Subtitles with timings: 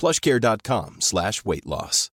[0.00, 2.10] plushcare.com slash weight loss.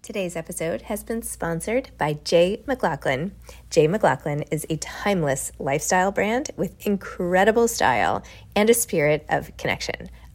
[0.00, 3.32] Today's episode has been sponsored by J.McLaughlin.
[3.68, 8.22] Jay McLaughlin is a timeless lifestyle brand with incredible style
[8.56, 10.08] and a spirit of connection.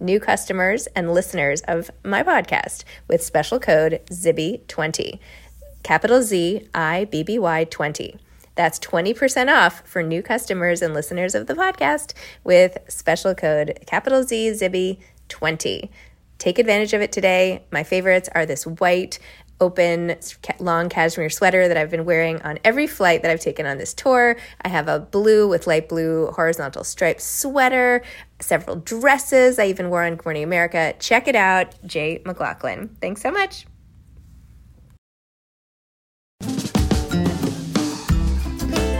[0.00, 5.18] new customers and listeners of my podcast with special code ZIBBY20.
[5.82, 8.16] Capital Z I B B Y 20.
[8.54, 12.12] That's 20% off for new customers and listeners of the podcast
[12.44, 15.90] with special code capital Z Zibby 20.
[16.38, 17.64] Take advantage of it today.
[17.70, 19.18] My favorites are this white
[19.60, 20.16] open
[20.58, 23.92] long cashmere sweater that I've been wearing on every flight that I've taken on this
[23.92, 24.36] tour.
[24.62, 28.02] I have a blue with light blue horizontal striped sweater,
[28.42, 30.94] several dresses I even wore on Good Morning America.
[30.98, 32.96] Check it out, J.McLaughlin.
[33.00, 33.66] Thanks so much.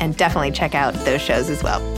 [0.00, 1.97] and definitely check out those shows as well.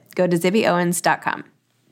[0.15, 1.45] Go to zibbyowens.com.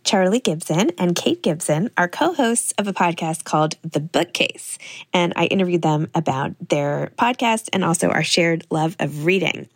[0.03, 4.77] Charlie Gibson and Kate Gibson are co hosts of a podcast called The Bookcase.
[5.13, 9.67] And I interviewed them about their podcast and also our shared love of reading.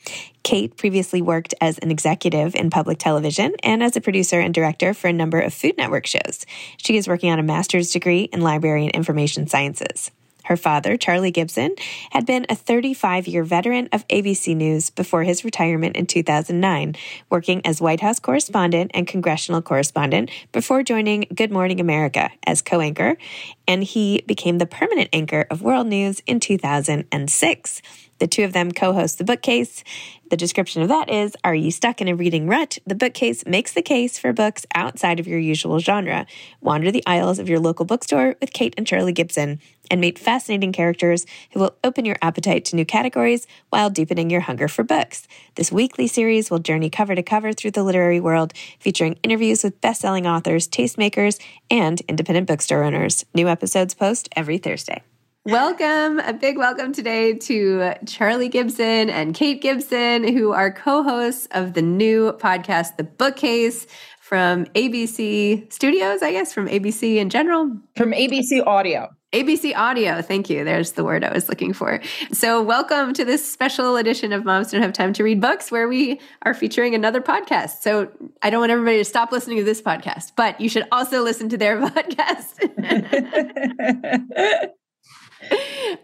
[0.43, 4.93] Kate previously worked as an executive in public television and as a producer and director
[4.93, 6.45] for a number of Food Network shows.
[6.77, 10.09] She is working on a master's degree in library and information sciences.
[10.43, 11.75] Her father, Charlie Gibson,
[12.11, 16.95] had been a 35 year veteran of ABC News before his retirement in 2009,
[17.29, 22.81] working as White House correspondent and congressional correspondent before joining Good Morning America as co
[22.81, 23.17] anchor,
[23.67, 27.81] and he became the permanent anchor of World News in 2006.
[28.23, 29.83] The two of them co host The Bookcase.
[30.29, 32.77] The description of that is Are you stuck in a reading rut?
[32.87, 36.25] The Bookcase makes the case for books outside of your usual genre.
[36.61, 39.59] Wander the aisles of your local bookstore with Kate and Charlie Gibson
[39.91, 44.39] and meet fascinating characters who will open your appetite to new categories while deepening your
[44.39, 45.27] hunger for books.
[45.55, 49.81] This weekly series will journey cover to cover through the literary world, featuring interviews with
[49.81, 53.25] best selling authors, tastemakers, and independent bookstore owners.
[53.35, 55.03] New episodes post every Thursday.
[55.45, 61.49] Welcome, a big welcome today to Charlie Gibson and Kate Gibson, who are co hosts
[61.51, 63.85] of the new podcast, The Bookcase
[64.21, 67.77] from ABC Studios, I guess, from ABC in general.
[67.97, 69.09] From ABC Audio.
[69.33, 70.21] ABC Audio.
[70.21, 70.63] Thank you.
[70.63, 71.99] There's the word I was looking for.
[72.31, 75.89] So, welcome to this special edition of Moms Don't Have Time to Read Books, where
[75.89, 77.81] we are featuring another podcast.
[77.81, 78.09] So,
[78.41, 81.49] I don't want everybody to stop listening to this podcast, but you should also listen
[81.49, 82.61] to their podcast.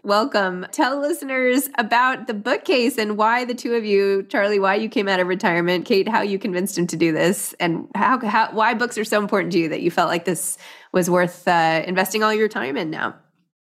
[0.02, 0.66] Welcome.
[0.72, 5.08] Tell listeners about the bookcase and why the two of you, Charlie, why you came
[5.08, 8.74] out of retirement, Kate, how you convinced him to do this, and how, how why
[8.74, 10.58] books are so important to you that you felt like this
[10.92, 13.14] was worth uh, investing all your time in now.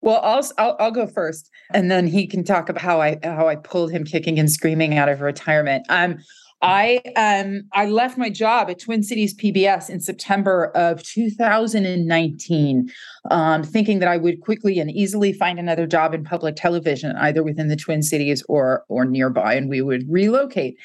[0.02, 3.48] Well, I'll, I'll, I'll go first, and then he can talk about how I how
[3.48, 5.86] I pulled him kicking and screaming out of retirement.
[5.90, 6.18] Um,
[6.62, 12.92] I um I left my job at Twin Cities PBS in September of 2019,
[13.30, 17.44] um, thinking that I would quickly and easily find another job in public television, either
[17.44, 20.78] within the Twin Cities or or nearby, and we would relocate.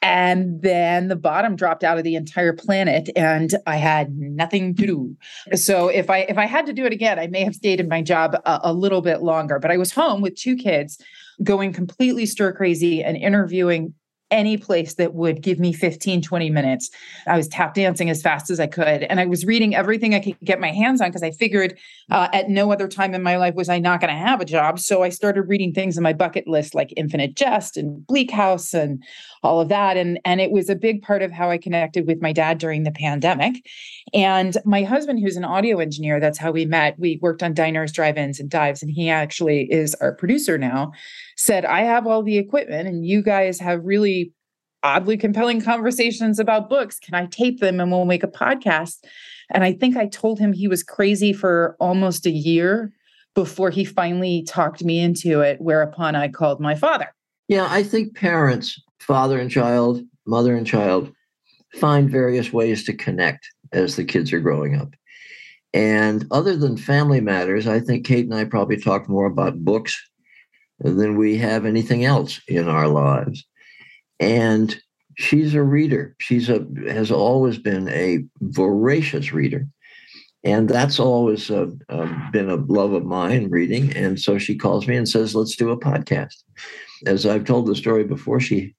[0.00, 4.86] And then the bottom dropped out of the entire planet, and I had nothing to
[4.86, 5.16] do.
[5.56, 7.88] So if I if I had to do it again, I may have stayed in
[7.88, 9.58] my job a, a little bit longer.
[9.58, 11.02] But I was home with two kids
[11.42, 13.94] going completely stir crazy and interviewing
[14.30, 16.90] any place that would give me 15, 20 minutes.
[17.26, 19.04] I was tap dancing as fast as I could.
[19.04, 21.78] And I was reading everything I could get my hands on because I figured
[22.10, 24.44] uh, at no other time in my life was I not going to have a
[24.44, 24.78] job.
[24.78, 28.74] So I started reading things on my bucket list like Infinite Jest and Bleak House
[28.74, 29.02] and
[29.42, 29.96] all of that.
[29.96, 32.82] And, and it was a big part of how I connected with my dad during
[32.82, 33.64] the pandemic.
[34.12, 36.98] And my husband, who's an audio engineer, that's how we met.
[36.98, 38.82] We worked on diners, drive ins, and dives.
[38.82, 40.92] And he actually is our producer now
[41.38, 44.32] said, I have all the equipment and you guys have really
[44.82, 46.98] oddly compelling conversations about books.
[46.98, 49.04] Can I tape them and we'll make a podcast?
[49.50, 52.92] And I think I told him he was crazy for almost a year
[53.34, 57.14] before he finally talked me into it, whereupon I called my father.
[57.46, 61.12] Yeah, I think parents, father and child, mother and child,
[61.74, 64.94] find various ways to connect as the kids are growing up.
[65.72, 69.96] And other than family matters, I think Kate and I probably talk more about books
[70.80, 73.44] than we have anything else in our lives.
[74.20, 74.76] And
[75.16, 76.14] she's a reader.
[76.18, 79.66] She's a has always been a voracious reader.
[80.44, 83.94] And that's always uh, uh, been a love of mine, reading.
[83.96, 86.34] And so she calls me and says, let's do a podcast.
[87.06, 88.74] As I've told the story before, she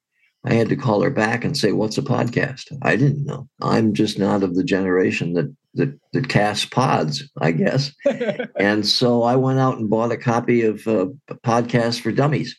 [0.46, 3.50] I had to call her back and say, "What's a podcast?" I didn't know.
[3.62, 7.92] I'm just not of the generation that that, that casts pods, I guess.
[8.60, 11.08] and so I went out and bought a copy of uh,
[11.46, 12.58] Podcast for Dummies,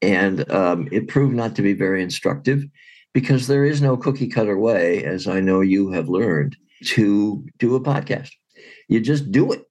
[0.00, 2.64] and um, it proved not to be very instructive
[3.12, 6.56] because there is no cookie cutter way, as I know you have learned,
[6.86, 8.30] to do a podcast.
[8.88, 9.64] You just do it,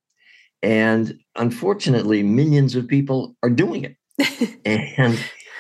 [0.62, 5.18] and unfortunately, millions of people are doing it, and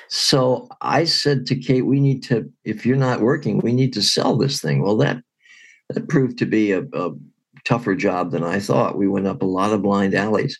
[0.10, 4.04] so I said to Kate, we need to, if you're not working, we need to
[4.04, 4.84] sell this thing.
[4.84, 5.24] Well, that
[5.94, 7.12] that proved to be a, a
[7.66, 8.98] tougher job than I thought.
[8.98, 10.60] We went up a lot of blind alleys.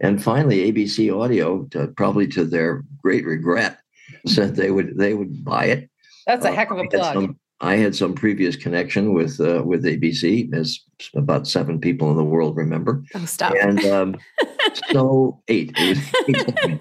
[0.00, 3.78] And finally, ABC Audio, to, probably to their great regret,
[4.26, 5.90] said they would they would buy it.
[6.26, 7.14] That's a heck of a uh, plug.
[7.14, 10.80] Some, I had some previous connection with uh, with ABC, as
[11.14, 13.02] about seven people in the world remember.
[13.14, 13.54] Oh, stop!
[13.60, 14.16] And um,
[14.90, 15.72] so eight.
[15.78, 15.98] Eight,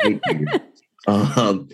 [0.06, 0.62] eight
[1.08, 1.68] um,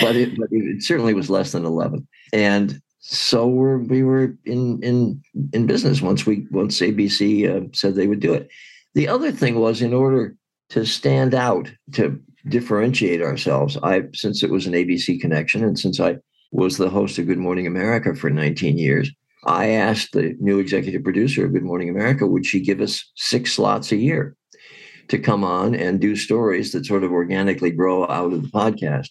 [0.00, 4.82] but it, but it certainly was less than 11 and so we're, we were in
[4.82, 5.22] in
[5.54, 8.48] in business once we once abc uh, said they would do it.
[8.94, 10.36] The other thing was in order
[10.70, 16.00] to stand out to differentiate ourselves i since it was an abc connection and since
[16.00, 16.16] i
[16.52, 19.10] was the host of good morning america for 19 years
[19.46, 23.52] i asked the new executive producer of good morning america would she give us six
[23.52, 24.36] slots a year
[25.08, 29.08] to come on and do stories that sort of organically grow out of the podcast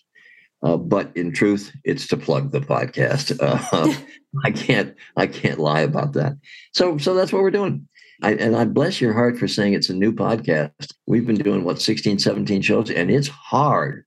[0.63, 3.37] uh, but in truth, it's to plug the podcast.
[3.41, 3.93] Uh,
[4.45, 6.33] I can't I can't lie about that.
[6.73, 7.87] So so that's what we're doing.
[8.23, 10.91] I, and I bless your heart for saying it's a new podcast.
[11.05, 14.05] We've been doing what 16, 17 shows, and it's hard.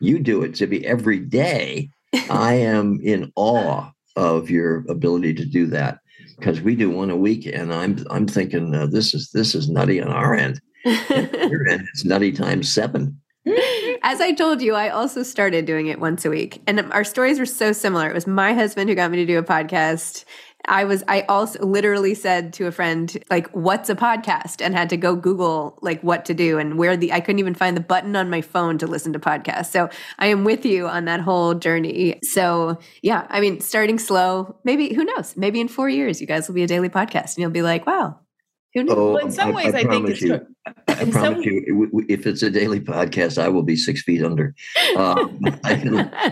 [0.00, 1.90] You do it to be every day.
[2.30, 5.98] I am in awe of your ability to do that
[6.38, 9.68] because we do one a week, and I'm I'm thinking uh, this is this is
[9.68, 10.60] nutty on our end.
[10.84, 13.20] your end, it's nutty times seven.
[14.02, 16.60] As I told you, I also started doing it once a week.
[16.66, 18.08] And our stories were so similar.
[18.08, 20.24] It was my husband who got me to do a podcast.
[20.66, 24.90] I was I also literally said to a friend like what's a podcast and had
[24.90, 27.80] to go google like what to do and where the I couldn't even find the
[27.80, 29.70] button on my phone to listen to podcasts.
[29.70, 29.88] So
[30.18, 32.18] I am with you on that whole journey.
[32.22, 35.36] So yeah, I mean starting slow, maybe who knows?
[35.36, 37.86] Maybe in 4 years you guys will be a daily podcast and you'll be like,
[37.86, 38.18] "Wow,
[38.74, 38.96] who knows?
[38.96, 40.20] Oh, well, in some I, ways, I, I think it's.
[40.20, 44.22] You, I promise some, you, if it's a daily podcast, I will be six feet
[44.22, 44.54] under.
[44.96, 45.38] Um,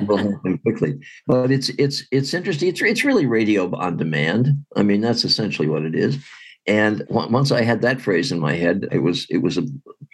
[0.07, 2.69] will happen quickly, but it's it's it's interesting.
[2.69, 4.49] It's it's really radio on demand.
[4.77, 6.19] I mean, that's essentially what it is.
[6.67, 9.67] And once I had that phrase in my head, it was it was a,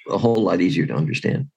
[0.09, 1.49] a whole lot easier to understand.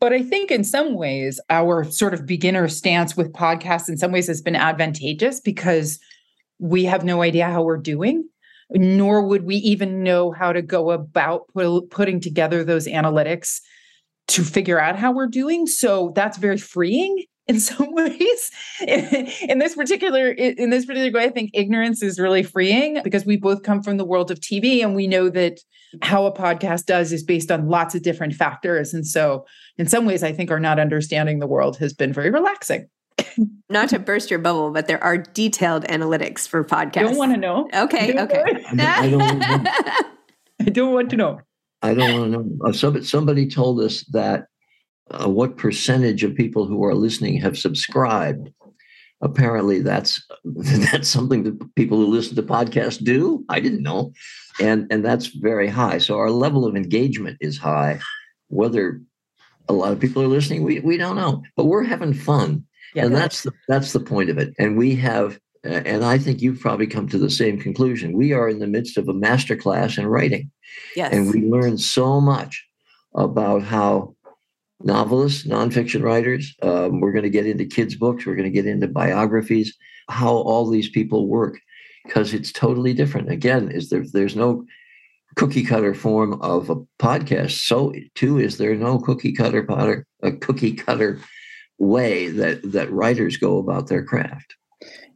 [0.00, 4.12] But I think in some ways, our sort of beginner stance with podcasts in some
[4.12, 5.98] ways has been advantageous because
[6.60, 8.28] we have no idea how we're doing
[8.70, 13.60] nor would we even know how to go about put, putting together those analytics
[14.28, 15.66] to figure out how we're doing.
[15.66, 18.50] So that's very freeing in some ways.
[18.80, 23.36] in this particular in this particular way, I think ignorance is really freeing because we
[23.36, 25.60] both come from the world of TV and we know that
[26.02, 28.92] how a podcast does is based on lots of different factors.
[28.92, 29.46] And so
[29.78, 32.88] in some ways, I think our not understanding the world has been very relaxing.
[33.70, 36.92] Not to burst your bubble, but there are detailed analytics for podcasts.
[36.92, 37.68] Don't want to know.
[37.74, 38.42] Okay, don't okay.
[38.78, 39.42] I don't,
[40.60, 41.40] I don't want to know.
[41.82, 42.58] I don't want to know.
[42.64, 44.46] Uh, somebody, somebody told us that
[45.10, 48.50] uh, what percentage of people who are listening have subscribed.
[49.20, 53.44] Apparently, that's that's something that people who listen to podcasts do.
[53.48, 54.12] I didn't know,
[54.60, 55.98] and and that's very high.
[55.98, 58.00] So our level of engagement is high.
[58.48, 59.00] Whether
[59.68, 62.64] a lot of people are listening, we we don't know, but we're having fun
[62.94, 64.54] yeah, and that's the, that's the point of it.
[64.58, 68.16] And we have, and I think you've probably come to the same conclusion.
[68.16, 70.50] We are in the midst of a master class in writing.
[70.96, 71.12] Yes.
[71.12, 72.64] And we learn so much
[73.14, 74.14] about how
[74.80, 78.66] novelists, nonfiction writers, um, we're going to get into kids' books, we're going to get
[78.66, 79.76] into biographies,
[80.08, 81.58] how all these people work,
[82.04, 83.30] because it's totally different.
[83.30, 84.64] Again, is there, there's no
[85.36, 87.66] cookie cutter form of a podcast.
[87.66, 91.20] So too is there no cookie cutter potter, a cookie cutter
[91.78, 94.54] way that that writers go about their craft.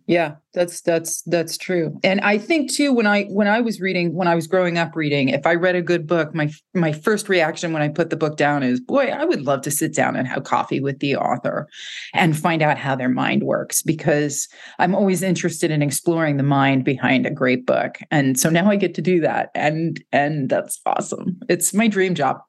[0.06, 1.98] Yeah that's that's that's true.
[2.04, 4.94] And i think too when i when i was reading when i was growing up
[4.94, 8.16] reading if i read a good book my my first reaction when i put the
[8.16, 11.16] book down is boy i would love to sit down and have coffee with the
[11.16, 11.68] author
[12.14, 16.84] and find out how their mind works because i'm always interested in exploring the mind
[16.84, 17.98] behind a great book.
[18.10, 21.38] And so now i get to do that and and that's awesome.
[21.48, 22.40] It's my dream job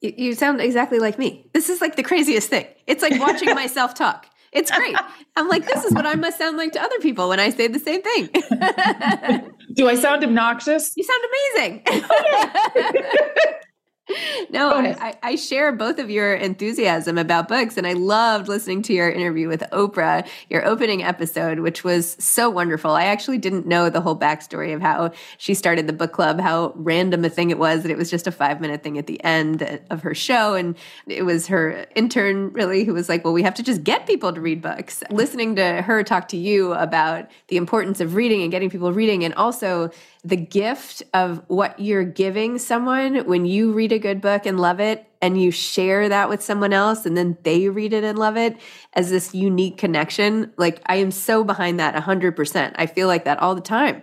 [0.00, 1.48] you, you sound exactly like me.
[1.52, 2.66] This is like the craziest thing.
[2.86, 4.26] It's like watching myself talk.
[4.52, 4.96] It's great.
[5.36, 7.68] I'm like, this is what I must sound like to other people when I say
[7.68, 8.28] the same thing.
[9.74, 10.94] Do I sound obnoxious?
[10.96, 11.22] You sound
[11.54, 11.82] amazing.
[14.50, 18.92] no, I, I, share both of your enthusiasm about books, and I loved listening to
[18.92, 22.92] your interview with Oprah, your opening episode, which was so wonderful.
[22.92, 26.72] I actually didn't know the whole backstory of how she started the book club, how
[26.76, 29.22] random a thing it was that it was just a five minute thing at the
[29.22, 33.42] end of her show, and it was her intern really who was like, "Well, we
[33.42, 35.16] have to just get people to read books." Mm.
[35.16, 39.24] Listening to her talk to you about the importance of reading and getting people reading,
[39.24, 39.90] and also
[40.24, 44.80] the gift of what you're giving someone when you read a good book and love
[44.80, 48.36] it and you share that with someone else and then they read it and love
[48.36, 48.56] it
[48.94, 53.38] as this unique connection like i am so behind that 100% i feel like that
[53.40, 54.02] all the time.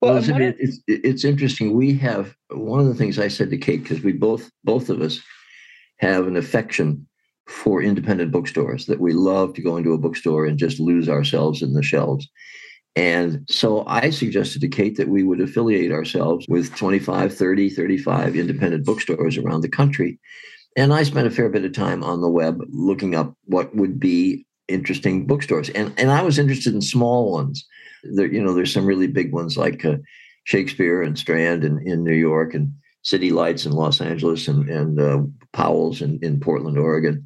[0.00, 1.74] Well, Elizabeth, it's, it's interesting.
[1.74, 5.00] We have one of the things i said to kate because we both both of
[5.00, 5.20] us
[5.98, 7.06] have an affection
[7.48, 11.62] for independent bookstores that we love to go into a bookstore and just lose ourselves
[11.62, 12.28] in the shelves
[12.98, 18.34] and so I suggested to Kate that we would affiliate ourselves with 25, 30, 35
[18.34, 20.18] independent bookstores around the country.
[20.76, 24.00] And I spent a fair bit of time on the web looking up what would
[24.00, 25.68] be interesting bookstores.
[25.70, 27.64] And, and I was interested in small ones.
[28.02, 29.98] There, you know, there's some really big ones like uh,
[30.42, 35.00] Shakespeare and Strand in, in New York and City Lights in Los Angeles and, and
[35.00, 35.20] uh,
[35.52, 37.24] Powell's in, in Portland, Oregon.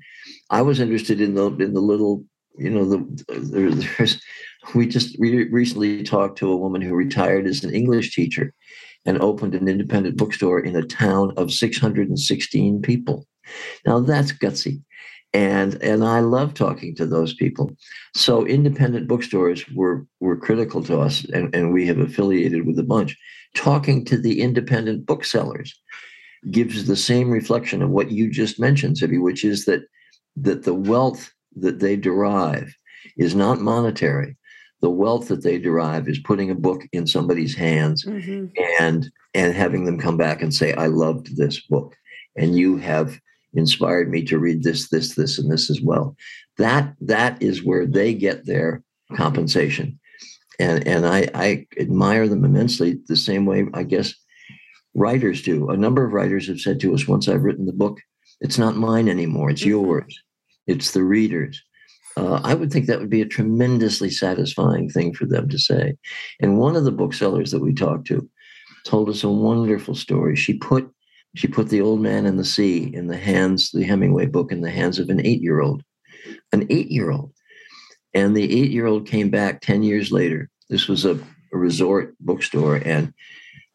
[0.51, 2.27] I was interested in the in the little,
[2.59, 4.21] you know, the there, there's
[4.75, 8.55] we just re- recently talked to a woman who retired as an English teacher
[9.05, 13.27] and opened an independent bookstore in a town of 616 people.
[13.85, 14.83] Now that's gutsy.
[15.35, 17.75] And and I love talking to those people.
[18.15, 22.83] So independent bookstores were were critical to us, and, and we have affiliated with a
[22.83, 23.17] bunch.
[23.55, 25.75] Talking to the independent booksellers
[26.51, 29.83] gives the same reflection of what you just mentioned, Zibby, which is that
[30.37, 32.75] that the wealth that they derive
[33.17, 34.37] is not monetary
[34.83, 38.47] the wealth that they derive is putting a book in somebody's hands mm-hmm.
[38.81, 41.97] and and having them come back and say i loved this book
[42.37, 43.19] and you have
[43.55, 46.17] inspired me to read this, this, this, and this as well.
[46.59, 48.83] That that is where they get their
[49.15, 49.99] compensation.
[50.59, 54.15] And and I, I admire them immensely the same way I guess
[54.95, 55.71] writers do.
[55.71, 57.99] A number of writers have said to us, once I've written the book,
[58.41, 59.71] it's not mine anymore, it's mm-hmm.
[59.71, 60.23] yours.
[60.67, 61.61] It's the readers.
[62.17, 65.95] Uh, I would think that would be a tremendously satisfying thing for them to say.
[66.41, 68.29] And one of the booksellers that we talked to
[68.85, 70.37] told us a wonderful story.
[70.37, 70.91] She put
[71.35, 74.61] she put the old man and the sea in the hands, the Hemingway book in
[74.61, 75.83] the hands of an eight-year-old.
[76.53, 77.33] An eight-year-old.
[78.13, 80.51] And the eight-year-old came back 10 years later.
[80.69, 81.15] This was a,
[81.53, 83.15] a resort bookstore, and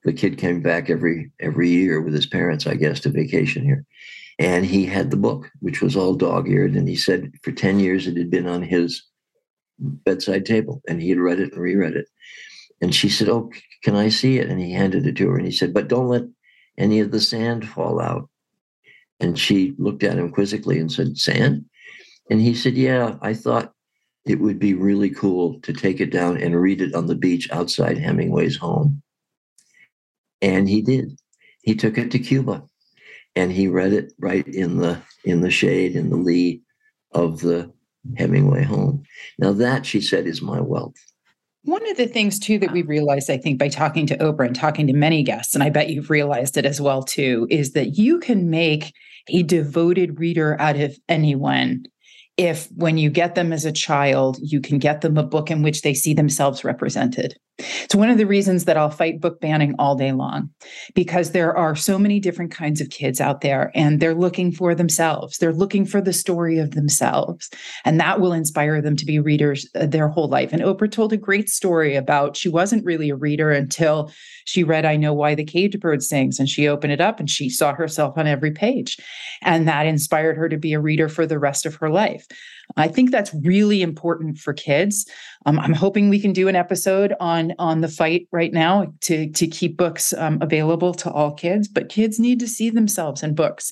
[0.04, 3.86] the kid came back every every year with his parents, I guess, to vacation here.
[4.40, 6.76] And he had the book, which was all dog-eared.
[6.76, 9.04] And he said for 10 years it had been on his
[9.80, 12.08] bedside table and he had read it and reread it.
[12.82, 13.50] And she said, Oh,
[13.84, 14.50] can I see it?
[14.50, 16.24] And he handed it to her and he said, But don't let
[16.78, 18.30] any of the sand fall out.
[19.20, 21.66] And she looked at him quizzically and said, Sand?
[22.30, 23.74] And he said, Yeah, I thought
[24.26, 27.50] it would be really cool to take it down and read it on the beach
[27.52, 29.02] outside Hemingway's home.
[30.42, 31.18] And he did.
[31.64, 32.67] He took it to Cuba
[33.38, 36.62] and he read it right in the in the shade in the lee
[37.12, 37.72] of the
[38.18, 39.04] Hemingway home.
[39.38, 40.96] Now that she said is my wealth.
[41.64, 44.56] One of the things, too, that we realized, I think, by talking to Oprah and
[44.56, 47.98] talking to many guests, and I bet you've realized it as well, too, is that
[47.98, 48.94] you can make
[49.28, 51.86] a devoted reader out of anyone
[52.38, 55.64] if when you get them as a child, you can get them a book in
[55.64, 57.36] which they see themselves represented.
[57.58, 60.52] It's one of the reasons that I'll fight book banning all day long,
[60.94, 64.76] because there are so many different kinds of kids out there and they're looking for
[64.76, 65.40] themselves.
[65.40, 67.50] They're looking for the story of themselves.
[67.84, 70.54] And that will inspire them to be readers uh, their whole life.
[70.54, 74.12] And Oprah told a great story about she wasn't really a reader until
[74.48, 76.40] she read I Know Why the Caged Bird Sings.
[76.40, 78.98] And she opened it up and she saw herself on every page.
[79.42, 82.26] And that inspired her to be a reader for the rest of her life.
[82.78, 85.06] I think that's really important for kids.
[85.46, 89.30] Um, I'm hoping we can do an episode on on the fight right now to
[89.32, 91.68] to keep books um, available to all kids.
[91.68, 93.72] But kids need to see themselves in books,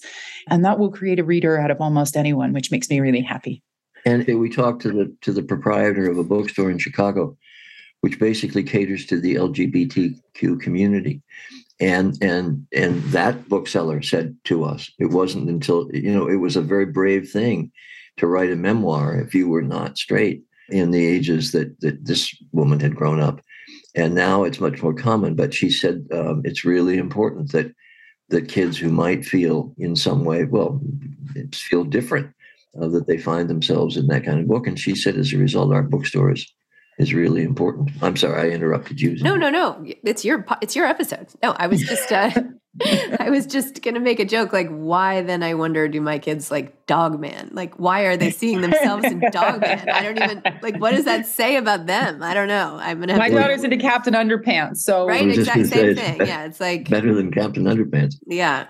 [0.49, 3.61] and that will create a reader out of almost anyone, which makes me really happy.
[4.05, 7.35] And we talked to the to the proprietor of a bookstore in Chicago,
[8.01, 11.21] which basically caters to the LGBTQ community.
[11.79, 16.55] And and and that bookseller said to us, it wasn't until you know it was
[16.55, 17.71] a very brave thing
[18.17, 22.33] to write a memoir if you were not straight in the ages that, that this
[22.51, 23.41] woman had grown up.
[23.93, 25.35] And now it's much more common.
[25.35, 27.73] But she said um, it's really important that
[28.29, 30.81] that kids who might feel in some way, well,
[31.53, 32.33] feel different,
[32.81, 34.65] uh, that they find themselves in that kind of book.
[34.65, 36.51] And she said, as a result, our bookstores
[36.97, 37.91] is really important.
[38.01, 39.17] I'm sorry, I interrupted you.
[39.23, 39.83] No, no, no.
[40.03, 41.27] It's your it's your episode.
[41.43, 42.31] No, I was just uh,
[43.19, 46.51] I was just gonna make a joke, like, why then I wonder, do my kids
[46.51, 47.51] like Dogman?
[47.53, 49.89] Like, why are they seeing themselves in Dogman?
[49.89, 52.21] I don't even like what does that say about them?
[52.23, 52.77] I don't know.
[52.79, 54.77] I'm gonna My daughter's into Captain Underpants.
[54.77, 56.17] So Right, exact same thing.
[56.25, 56.45] yeah.
[56.45, 58.15] It's like better than Captain Underpants.
[58.27, 58.67] Yeah.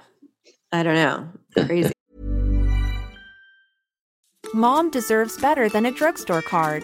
[0.72, 1.30] I don't know.
[1.66, 1.92] Crazy.
[4.54, 6.84] Mom deserves better than a drugstore card.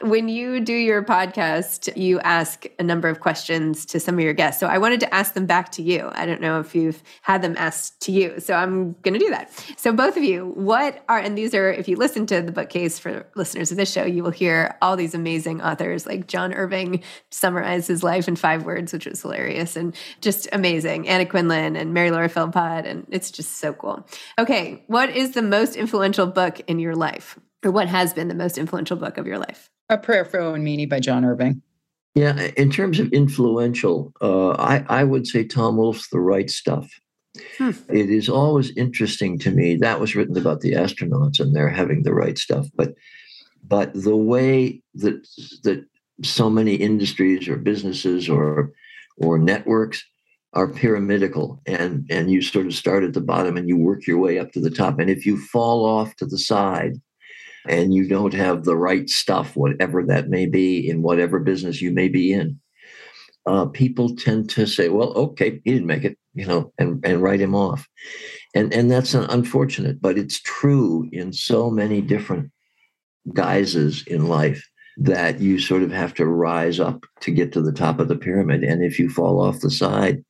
[0.00, 4.34] When you do your podcast, you ask a number of questions to some of your
[4.34, 4.60] guests.
[4.60, 6.10] So I wanted to ask them back to you.
[6.12, 8.40] I don't know if you've had them asked to you.
[8.40, 9.50] So I'm going to do that.
[9.76, 12.98] So, both of you, what are, and these are, if you listen to the bookcase
[12.98, 17.02] for listeners of this show, you will hear all these amazing authors like John Irving
[17.30, 21.08] summarize his life in five words, which was hilarious and just amazing.
[21.08, 22.86] Anna Quindlen and Mary Laura Philpott.
[22.86, 24.06] And it's just so cool.
[24.38, 24.84] Okay.
[24.86, 27.38] What is the most influential book in your life?
[27.64, 29.70] Or what has been the most influential book of your life?
[29.88, 31.62] A Prayer for Owen Meany by John Irving.
[32.14, 36.90] Yeah, in terms of influential, uh, I, I would say Tom Wolfe's The Right Stuff.
[37.56, 37.70] Hmm.
[37.88, 39.76] It is always interesting to me.
[39.76, 42.66] That was written about the astronauts and they're having the right stuff.
[42.74, 42.94] But
[43.66, 45.26] but the way that
[45.62, 45.84] that
[46.22, 48.72] so many industries or businesses or
[49.16, 50.04] or networks
[50.52, 54.18] are pyramidical and and you sort of start at the bottom and you work your
[54.18, 54.98] way up to the top.
[54.98, 57.00] And if you fall off to the side,
[57.68, 61.92] and you don't have the right stuff, whatever that may be, in whatever business you
[61.92, 62.58] may be in,
[63.46, 67.22] uh, people tend to say, "Well, okay, he didn't make it," you know, and and
[67.22, 67.88] write him off,
[68.54, 72.50] and and that's unfortunate, but it's true in so many different
[73.34, 74.64] guises in life
[74.96, 78.16] that you sort of have to rise up to get to the top of the
[78.16, 80.24] pyramid, and if you fall off the side,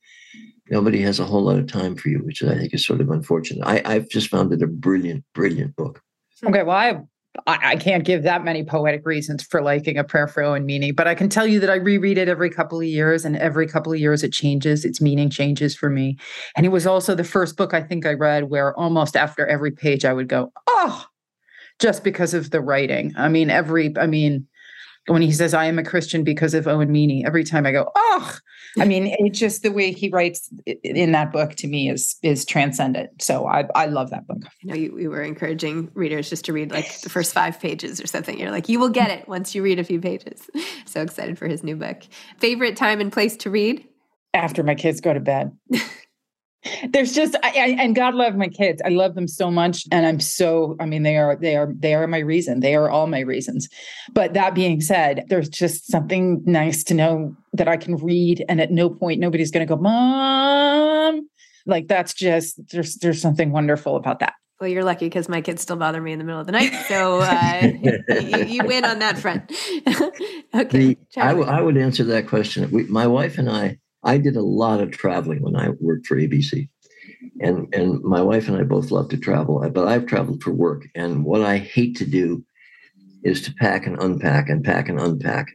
[0.69, 3.09] nobody has a whole lot of time for you, which I think is sort of
[3.09, 3.65] unfortunate.
[3.65, 6.01] I, I've just found it a brilliant, brilliant book.
[6.45, 6.99] Okay, well, I
[7.47, 10.91] I, I, can't give that many poetic reasons for liking a prayer for Owen Meany,
[10.91, 13.67] but I can tell you that I reread it every couple of years, and every
[13.67, 14.85] couple of years it changes.
[14.85, 16.17] Its meaning changes for me.
[16.55, 19.71] And it was also the first book I think I read where almost after every
[19.71, 21.05] page I would go, oh,
[21.79, 23.13] just because of the writing.
[23.17, 24.47] I mean, every, I mean,
[25.07, 27.91] when he says I am a Christian because of Owen Meany, every time I go,
[27.95, 28.37] oh,
[28.79, 32.45] I mean, it's just the way he writes in that book to me is is
[32.45, 33.21] transcendent.
[33.21, 34.43] So I I love that book.
[34.45, 38.01] I know you, we were encouraging readers just to read like the first five pages
[38.01, 38.39] or something.
[38.39, 40.49] You're like, you will get it once you read a few pages.
[40.85, 42.03] So excited for his new book.
[42.37, 43.87] Favorite time and place to read?
[44.33, 45.57] After my kids go to bed.
[46.89, 50.05] there's just I, I, and god love my kids i love them so much and
[50.05, 53.07] i'm so i mean they are they are they are my reason they are all
[53.07, 53.69] my reasons
[54.11, 58.61] but that being said there's just something nice to know that i can read and
[58.61, 61.27] at no point nobody's going to go mom
[61.65, 65.61] like that's just there's there's something wonderful about that well, you're lucky because my kids
[65.61, 66.71] still bother me in the middle of the night.
[66.87, 67.69] So uh,
[68.21, 69.51] you, you, win on that front.
[70.55, 70.95] okay.
[70.95, 72.71] The, I, w- I would answer that question.
[72.71, 76.17] We, my wife and I, I did a lot of traveling when I worked for
[76.17, 76.69] ABC.
[77.41, 80.85] And, and my wife and I both love to travel, but I've traveled for work.
[80.95, 82.43] And what I hate to do
[83.23, 85.47] is to pack and unpack and pack and unpack.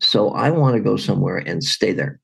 [0.00, 2.20] So I want to go somewhere and stay there.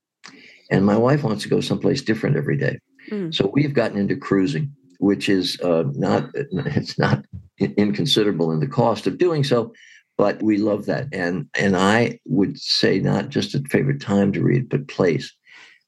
[0.70, 2.78] And my wife wants to go someplace different every day.
[3.10, 3.34] Mm.
[3.34, 7.24] So we've gotten into cruising, which is uh, not it's not
[7.58, 9.72] inconsiderable in the cost of doing so,
[10.18, 11.08] but we love that.
[11.12, 15.32] And and I would say not just a favorite time to read, but place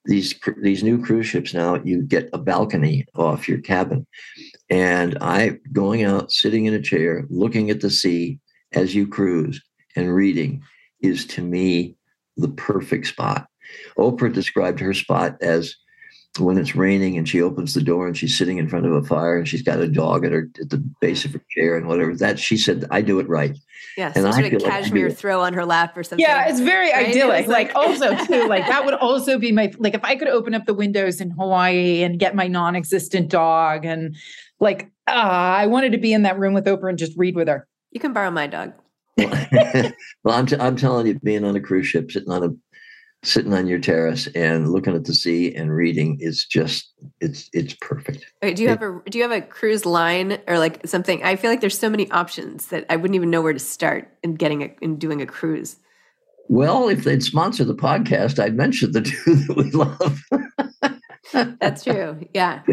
[0.09, 4.07] these these new cruise ships now you get a balcony off your cabin.
[4.71, 8.41] And i going out sitting in a chair looking at the sea
[8.73, 9.63] as you cruise
[9.95, 10.63] and reading
[11.01, 11.95] is to me
[12.37, 13.47] the perfect spot.
[13.99, 15.75] Oprah described her spot as
[16.39, 19.03] when it's raining and she opens the door and she's sitting in front of a
[19.03, 21.89] fire and she's got a dog at her at the base of her chair and
[21.89, 23.59] whatever that she said i do it right.
[23.97, 26.25] Yeah and sort of cashmere like throw on her lap or something.
[26.25, 27.09] Yeah it's very right?
[27.09, 30.15] idyllic it like, like also too like that would also be my like if i
[30.15, 34.15] could open up the windows in hawaii and get my non-existent dog and
[34.61, 37.49] like uh, i wanted to be in that room with oprah and just read with
[37.49, 37.67] her.
[37.91, 38.75] You can borrow my dog.
[40.25, 42.51] Well I'm, t- I'm telling you being on a cruise ship sitting on a
[43.25, 47.75] sitting on your terrace and looking at the sea and reading is just it's it's
[47.81, 48.25] perfect.
[48.43, 51.23] do you have a do you have a cruise line or like something?
[51.23, 54.09] I feel like there's so many options that I wouldn't even know where to start
[54.23, 55.77] in getting a in doing a cruise.
[56.49, 60.23] Well, if they'd sponsor the podcast, I'd mention the two that we love.
[61.61, 62.27] That's true.
[62.35, 62.63] Yeah.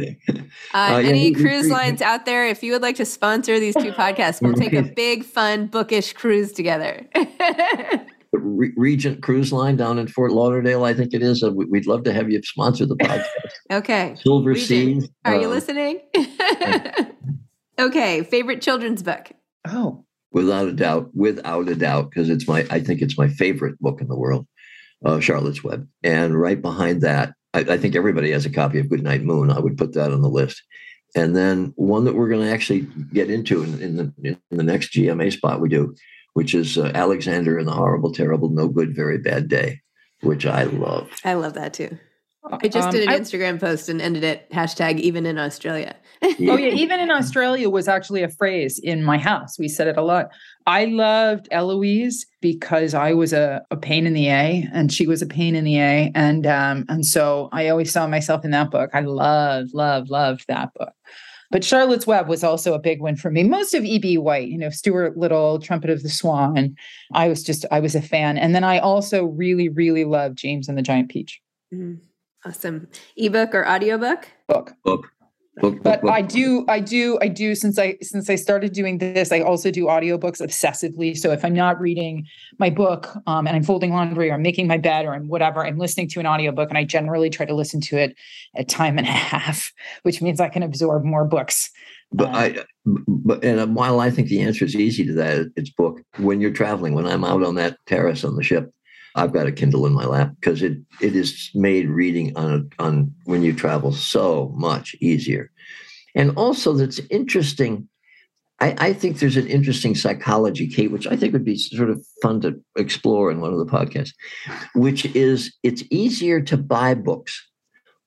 [0.74, 2.48] Uh, uh, yeah any cruise lines out there?
[2.48, 6.14] If you would like to sponsor these two podcasts, we'll take a big, fun, bookish
[6.14, 7.08] cruise together.
[8.32, 11.44] Regent Cruise Line down in Fort Lauderdale, I think it is.
[11.44, 13.26] Uh, we'd love to have you sponsor the podcast.
[13.72, 14.16] okay.
[14.22, 15.10] Silver Regent, Sea.
[15.26, 16.02] Are uh, you listening?
[17.80, 18.24] okay.
[18.24, 19.32] Favorite children's book?
[19.68, 20.06] Oh.
[20.32, 24.02] Without a doubt, without a doubt, because it's my, I think it's my favorite book
[24.02, 24.46] in the world,
[25.06, 25.88] uh, Charlotte's Web.
[26.04, 29.50] And right behind that, I, I think everybody has a copy of Goodnight Moon.
[29.50, 30.62] I would put that on the list.
[31.16, 32.82] And then one that we're going to actually
[33.14, 35.96] get into in, in the in the next GMA spot we do
[36.36, 39.82] which is uh, Alexander and the Horrible, Terrible, No Good, Very Bad Day,
[40.22, 41.10] which I love.
[41.24, 41.98] I love that too.
[42.62, 45.96] I just Um, did an I- Instagram post and ended it hashtag even in Australia.
[46.24, 49.58] Oh yeah, even in Australia was actually a phrase in my house.
[49.60, 50.30] We said it a lot.
[50.66, 55.22] I loved Eloise because I was a, a pain in the A and she was
[55.22, 56.12] a pain in the A.
[56.16, 58.90] And um, and so I always saw myself in that book.
[58.94, 60.94] I loved, loved, loved that book.
[61.52, 63.44] But Charlotte's Web was also a big one for me.
[63.44, 64.18] Most of E.B.
[64.18, 66.76] White, you know, Stuart Little, Trumpet of the Swan.
[67.14, 68.38] I was just, I was a fan.
[68.38, 71.42] And then I also really, really loved James and the Giant Peach
[71.74, 72.00] Mhm.
[72.46, 72.88] Awesome.
[73.18, 74.28] Ebook or audiobook?
[74.48, 74.74] book.
[74.84, 75.08] Book.
[75.62, 76.12] Book, but book.
[76.12, 79.72] i do i do i do since i since i started doing this i also
[79.72, 82.26] do audiobooks obsessively so if i'm not reading
[82.60, 85.66] my book um, and i'm folding laundry or i'm making my bed or i'm whatever
[85.66, 88.18] i'm listening to an audiobook and i generally try to listen to it
[88.58, 89.72] at time and a half
[90.04, 91.72] which means i can absorb more books
[92.12, 95.70] But Um, I, but and while I think the answer is easy to that, it's
[95.72, 96.02] book.
[96.18, 98.72] When you're traveling, when I'm out on that terrace on the ship,
[99.16, 103.14] I've got a Kindle in my lap because it it is made reading on on
[103.24, 105.52] when you travel so much easier,
[106.14, 107.88] and also that's interesting.
[108.62, 112.06] I, I think there's an interesting psychology, Kate, which I think would be sort of
[112.22, 114.14] fun to explore in one of the podcasts,
[114.76, 117.46] which is it's easier to buy books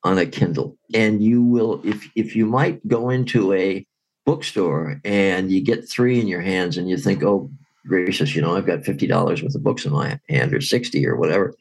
[0.04, 0.78] on a Kindle.
[0.94, 3.86] And you will, if if you might go into a
[4.24, 7.50] bookstore and you get three in your hands and you think, oh
[7.86, 11.06] gracious, you know, I've got fifty dollars worth of books in my hand or sixty
[11.06, 11.54] or whatever.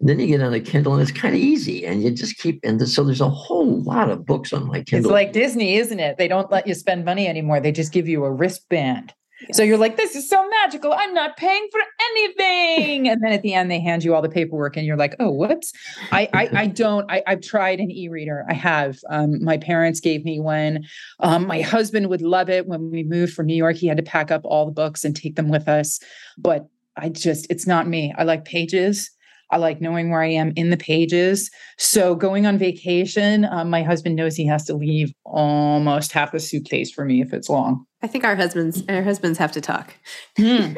[0.00, 2.38] And then you get on a Kindle and it's kind of easy, and you just
[2.38, 2.60] keep.
[2.64, 5.10] And so there's a whole lot of books on my Kindle.
[5.10, 8.08] it's like disney isn't it they don't let you spend money anymore they just give
[8.08, 9.12] you a wristband
[9.52, 10.92] So you're like, this is so magical.
[10.92, 13.08] I'm not paying for anything.
[13.08, 15.30] And then at the end, they hand you all the paperwork, and you're like, oh,
[15.30, 15.72] whoops.
[16.12, 17.10] I I, I don't.
[17.10, 18.44] I, I've tried an e-reader.
[18.48, 18.98] I have.
[19.08, 20.84] Um, my parents gave me one.
[21.20, 22.66] Um, my husband would love it.
[22.66, 25.16] When we moved from New York, he had to pack up all the books and
[25.16, 26.00] take them with us.
[26.38, 28.14] But I just, it's not me.
[28.18, 29.10] I like pages.
[29.50, 31.50] I like knowing where I am in the pages.
[31.76, 36.40] So going on vacation, um, my husband knows he has to leave almost half a
[36.40, 37.84] suitcase for me if it's long.
[38.02, 39.94] I think our husbands our husbands have to talk.
[40.36, 40.74] Hmm.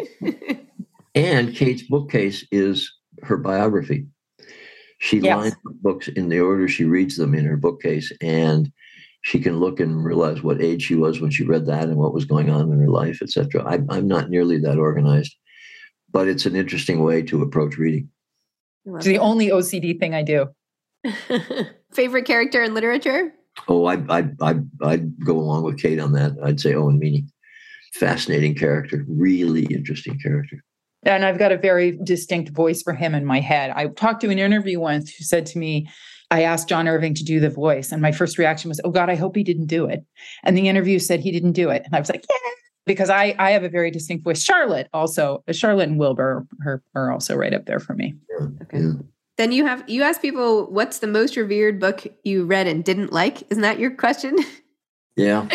[1.14, 2.90] And Kate's bookcase is
[3.22, 4.06] her biography.
[4.98, 5.36] She Yes.
[5.36, 8.72] lines up books in the order she reads them in her bookcase, and
[9.22, 12.14] she can look and realize what age she was when she read that and what
[12.14, 13.64] was going on in her life, etc.
[13.64, 15.36] I'm, I'm not nearly that organized,
[16.10, 18.08] but it's an interesting way to approach reading.
[18.86, 20.48] It's the only OCD thing I do.
[21.92, 23.32] Favorite character in literature?
[23.68, 26.32] Oh, I, I, I, I'd go along with Kate on that.
[26.42, 27.24] I'd say Owen Meany.
[27.94, 30.62] Fascinating character, really interesting character.
[31.04, 33.70] And I've got a very distinct voice for him in my head.
[33.70, 35.88] I talked to an interview once who said to me,
[36.30, 39.10] I asked John Irving to do the voice, and my first reaction was, Oh God,
[39.10, 40.04] I hope he didn't do it.
[40.44, 41.82] And the interview said he didn't do it.
[41.84, 42.50] And I was like, Yeah,
[42.86, 44.42] because I, I have a very distinct voice.
[44.42, 48.14] Charlotte also, Charlotte and Wilbur are, are also right up there for me.
[48.62, 48.78] Okay.
[48.78, 48.92] Yeah.
[49.38, 53.12] Then you have you ask people what's the most revered book you read and didn't
[53.12, 53.42] like?
[53.50, 54.36] Isn't that your question?
[55.16, 55.48] Yeah.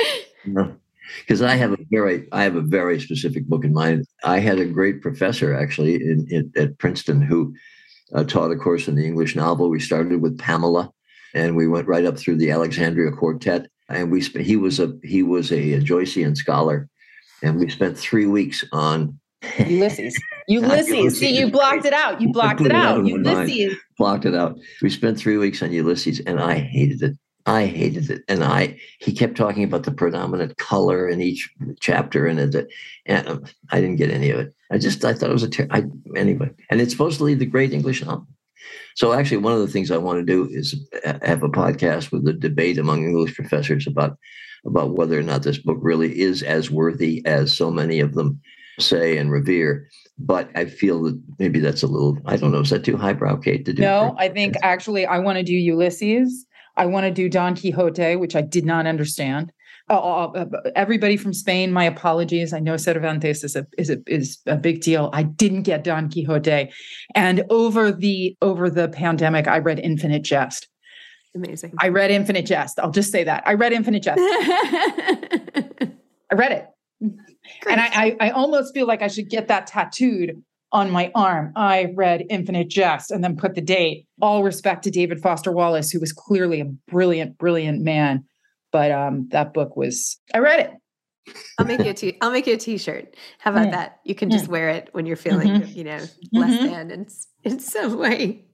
[1.22, 4.06] Because I have a very, I have a very specific book in mind.
[4.24, 7.56] I had a great professor actually in, in at Princeton who
[8.14, 9.70] uh, taught a course in the English novel.
[9.70, 10.92] We started with Pamela,
[11.34, 13.68] and we went right up through the Alexandria Quartet.
[13.90, 14.46] And we spent.
[14.46, 16.90] He was a he was a, Joycean scholar,
[17.42, 19.18] and we spent three weeks on
[19.66, 20.22] Ulysses.
[20.48, 21.20] Ulysses.
[21.20, 22.22] See, you blocked it out.
[22.22, 22.98] You blocked it out out.
[23.00, 23.10] of my.
[23.10, 23.78] Ulysses.
[23.98, 24.58] blocked it out.
[24.82, 27.18] We spent three weeks on Ulysses, and I hated it.
[27.46, 32.28] I hated it, and I he kept talking about the predominant color in each chapter,
[32.28, 32.68] and it,
[33.06, 34.54] and um, I didn't get any of it.
[34.70, 35.84] I just I thought it was a ter- I,
[36.16, 38.28] anyway, and it's supposedly the great English novel.
[38.96, 42.12] So actually, one of the things I want to do is uh, have a podcast
[42.12, 44.18] with a debate among English professors about
[44.66, 48.42] about whether or not this book really is as worthy as so many of them
[48.80, 49.90] say and revere.
[50.20, 52.62] But I feel that maybe that's a little I don't know.
[52.62, 53.66] Is that too highbrow, Kate?
[53.66, 53.82] To do?
[53.82, 56.46] No, for- I think actually I want to do Ulysses.
[56.76, 59.52] I want to do Don Quixote, which I did not understand.
[59.90, 62.52] Uh, uh, uh, everybody from Spain, my apologies.
[62.52, 65.10] I know Cervantes is a is a is a big deal.
[65.14, 66.70] I didn't get Don Quixote,
[67.16, 70.68] and over the over the pandemic, I read Infinite Jest.
[71.36, 71.74] Amazing.
[71.80, 72.80] I read Infinite Jest.
[72.80, 74.20] I'll just say that I read Infinite Jest.
[76.30, 76.68] I read it,
[77.70, 81.54] and I, I I almost feel like I should get that tattooed on my arm.
[81.56, 84.06] I read Infinite Jest and then put the date.
[84.22, 88.26] All respect to David Foster Wallace, who was clearly a brilliant, brilliant man.
[88.72, 90.72] But um, that book was I read it.
[91.58, 93.16] I'll make you a t- I'll make you a t-shirt.
[93.40, 93.72] How about Yeah.
[93.72, 94.00] that?
[94.06, 95.76] You can just wear it when you're feeling, Mhm.
[95.76, 96.00] you know,
[96.34, 96.70] less Mhm.
[96.72, 97.08] than in,
[97.44, 98.46] in some way.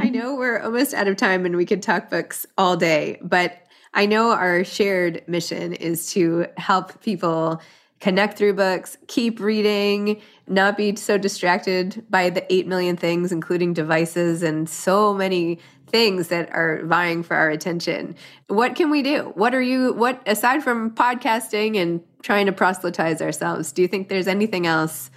[0.00, 3.54] I know we're almost out of time and we could talk books all day, but
[3.94, 7.60] I know our shared mission is to help people
[8.02, 13.72] connect through books, keep reading, not be so distracted by the 8 million things, including
[13.72, 18.16] devices and so many things that are vying for our attention.
[18.48, 19.30] What can we do?
[19.36, 24.08] What are you, what, aside from podcasting and trying to proselytize ourselves, do you think
[24.08, 25.10] there's anything else?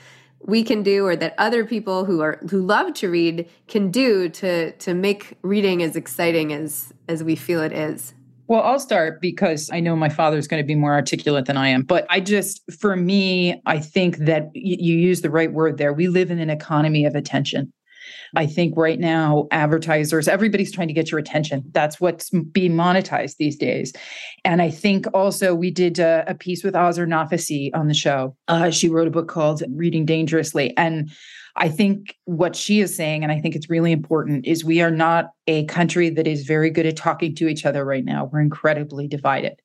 [0.48, 4.30] we can do or that other people who are who love to read can do
[4.30, 8.13] to to make reading as exciting as as we feel it is
[8.48, 11.70] well, I'll start because I know my father's going to be more articulate than I
[11.70, 11.82] am.
[11.84, 15.94] But I just, for me, I think that you use the right word there.
[15.94, 17.74] We live in an economy of attention.
[18.36, 21.64] I think right now, advertisers, everybody's trying to get your attention.
[21.72, 23.94] That's what's being monetized these days.
[24.44, 28.36] And I think also we did a, a piece with Azar Nafisi on the show.
[28.48, 30.76] Uh, she wrote a book called Reading Dangerously.
[30.78, 31.10] And
[31.58, 34.91] I think what she is saying, and I think it's really important, is we are
[34.91, 38.30] not a country that is very good at talking to each other right now.
[38.32, 39.62] We're incredibly divided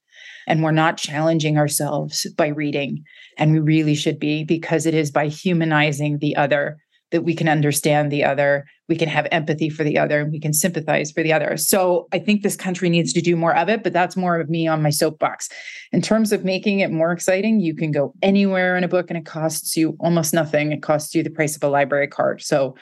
[0.46, 3.03] and we're not challenging ourselves by reading.
[3.38, 6.79] And we really should be because it is by humanizing the other
[7.11, 10.40] that we can understand the other, we can have empathy for the other, and we
[10.40, 11.57] can sympathize for the other.
[11.57, 14.50] So I think this country needs to do more of it, but that's more of
[14.50, 15.48] me on my soapbox.
[15.92, 19.16] In terms of making it more exciting, you can go anywhere in a book and
[19.16, 20.72] it costs you almost nothing.
[20.72, 22.42] It costs you the price of a library card.
[22.42, 22.74] So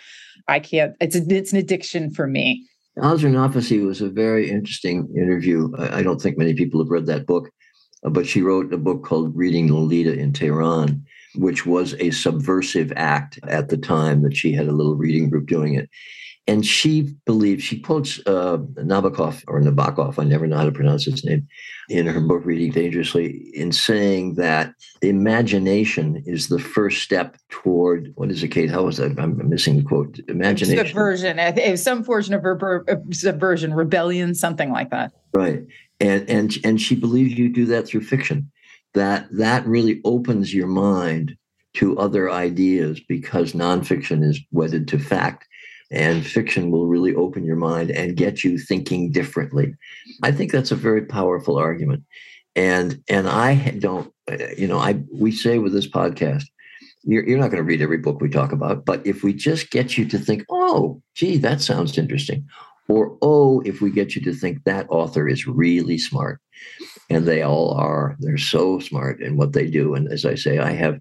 [0.48, 2.66] I can't, it's, a, it's an addiction for me.
[2.96, 5.70] Nafisi was a very interesting interview.
[5.78, 7.50] I, I don't think many people have read that book,
[8.02, 11.04] uh, but she wrote a book called Reading Lolita in Tehran
[11.38, 15.46] which was a subversive act at the time that she had a little reading group
[15.46, 15.88] doing it.
[16.48, 21.04] And she believes, she quotes uh, Nabokov or Nabokov, I never know how to pronounce
[21.04, 21.46] his name,
[21.90, 24.72] in her book Reading Dangerously, in saying that
[25.02, 28.70] imagination is the first step toward, what is it, Kate?
[28.70, 29.18] How was that?
[29.20, 30.18] I'm missing the quote.
[30.28, 30.86] Imagination.
[30.86, 31.76] Subversion.
[31.76, 35.12] Some version of ver- subversion, rebellion, something like that.
[35.34, 35.64] Right.
[36.00, 38.50] And, and, and she believes you do that through fiction
[38.94, 41.36] that that really opens your mind
[41.74, 45.46] to other ideas because nonfiction is wedded to fact
[45.90, 49.74] and fiction will really open your mind and get you thinking differently.
[50.22, 52.04] I think that's a very powerful argument.
[52.56, 56.44] And and i don't uh, you know i we say with this podcast
[57.04, 59.70] you're, you're not going to read every book we talk about but if we just
[59.70, 62.44] get you to think oh gee that sounds interesting
[62.88, 66.40] or oh if we get you to think that author is really smart
[67.10, 68.16] and they all are.
[68.18, 69.94] They're so smart in what they do.
[69.94, 71.00] And as I say, I have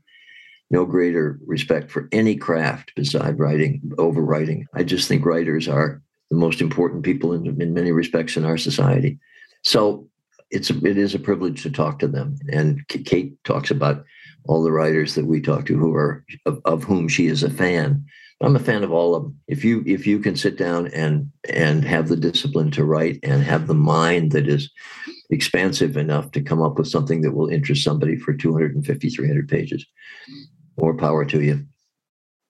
[0.69, 4.65] no greater respect for any craft beside writing, over writing.
[4.73, 8.57] I just think writers are the most important people in, in many respects in our
[8.57, 9.17] society.
[9.63, 10.07] So
[10.51, 12.37] it's a, it is a privilege to talk to them.
[12.51, 14.03] And Kate talks about
[14.45, 17.49] all the writers that we talk to who are of, of whom she is a
[17.49, 18.05] fan.
[18.41, 19.39] I'm a fan of all of them.
[19.47, 23.41] If you if you can sit down and and have the discipline to write and
[23.41, 24.69] have the mind that is
[25.29, 29.85] expansive enough to come up with something that will interest somebody for 250, 300 pages.
[30.79, 31.65] More power to you.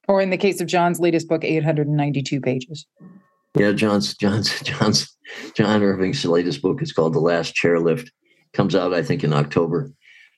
[0.08, 2.86] Or in the case of John's latest book, 892 pages.
[3.56, 5.16] Yeah, John's John's John's
[5.54, 8.10] John Irving's latest book is called The Last Chairlift.
[8.54, 9.92] Comes out, I think, in October.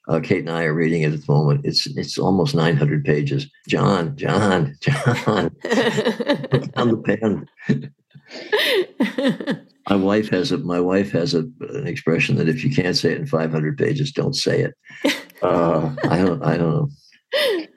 [0.08, 1.62] Uh, Kate and I are reading it at the moment.
[1.65, 3.47] It's it's almost 900 pages.
[3.67, 9.63] John, John, John, put down the pen.
[9.87, 13.11] My wife has a my wife has a, an expression that if you can't say
[13.11, 14.73] it in 500 pages, don't say it.
[15.41, 16.89] Uh, I don't I don't know.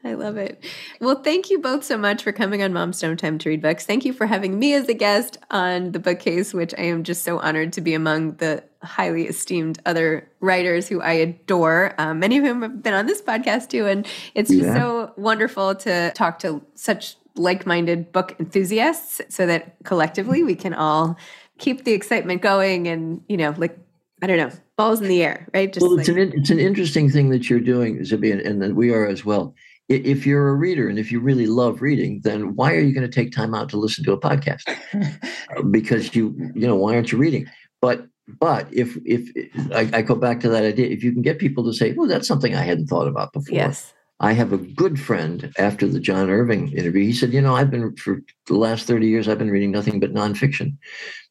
[0.05, 0.65] I love it.
[1.01, 3.85] Well, thank you both so much for coming on Moms Don't Time to Read Books.
[3.85, 7.23] Thank you for having me as a guest on the bookcase, which I am just
[7.23, 11.95] so honored to be among the highly esteemed other writers who I adore.
[11.99, 14.75] Um, many of whom have been on this podcast too, and it's just yeah.
[14.75, 21.17] so wonderful to talk to such like-minded book enthusiasts, so that collectively we can all
[21.63, 23.79] keep the excitement going and, you know, like,
[24.21, 25.73] I don't know, balls in the air, right?
[25.73, 28.61] Just well, it's, like, an, it's an interesting thing that you're doing, Zibby, and, and
[28.61, 29.55] that we are as well.
[29.89, 33.09] If you're a reader and if you really love reading, then why are you going
[33.09, 34.63] to take time out to listen to a podcast?
[35.55, 37.47] Uh, because you, you know, why aren't you reading?
[37.83, 38.07] But
[38.41, 39.29] but if if
[39.75, 42.07] I, I, go back to that idea, if you can get people to say, "Oh,
[42.07, 43.93] that's something I hadn't thought about before," yes.
[44.21, 47.05] I have a good friend after the John Irving interview.
[47.05, 50.01] He said, "You know, I've been for the last thirty years, I've been reading nothing
[50.01, 50.79] but nonfiction,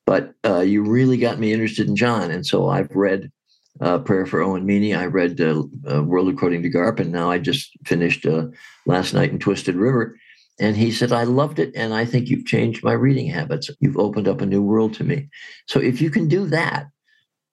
[0.06, 2.32] but uh, you really got me interested in John.
[2.32, 3.32] And so I've read
[3.80, 4.94] uh, Prayer for Owen Meany.
[4.94, 7.00] I read uh, uh World According to Garp.
[7.00, 8.48] And now I just finished uh,
[8.86, 10.18] last night in Twisted River.
[10.60, 11.72] And he said, I loved it.
[11.76, 13.70] And I think you've changed my reading habits.
[13.80, 15.30] You've opened up a new world to me.
[15.68, 16.88] So if you can do that,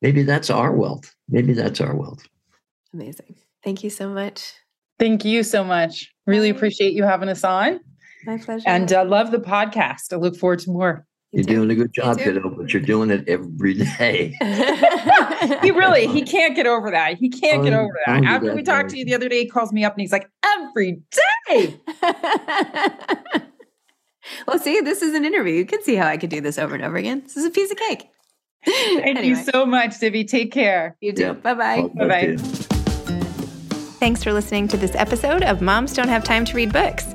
[0.03, 1.15] maybe that's our wealth.
[1.29, 2.27] Maybe that's our wealth.
[2.92, 3.37] Amazing.
[3.65, 4.53] Thank you so much.
[4.99, 6.13] Thank you so much.
[6.27, 7.81] Really appreciate you having us on.
[8.27, 8.65] My pleasure.
[8.67, 10.13] And uh, love the podcast.
[10.13, 11.07] I look forward to more.
[11.33, 14.35] You're doing a good job, kiddo, but you're doing it every day.
[15.62, 17.18] he really he can't get over that.
[17.18, 18.24] He can't get over that.
[18.24, 18.92] After that we talked guy.
[18.92, 21.02] to you the other day, he calls me up and he's like, every
[21.48, 21.79] day.
[24.46, 25.52] well, see, this is an interview.
[25.52, 27.20] You can see how I could do this over and over again.
[27.24, 28.08] This is a piece of cake.
[28.64, 30.26] Thank you so much, Zibby.
[30.26, 30.96] Take care.
[31.00, 31.22] You too.
[31.22, 31.33] Yeah.
[31.33, 31.83] Bye bye.
[31.94, 32.37] Bye-bye.
[33.98, 37.14] Thanks for listening to this episode of Moms Don't Have Time to Read Books.